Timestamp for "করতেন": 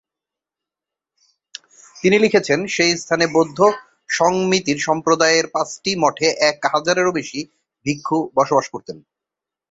8.73-8.97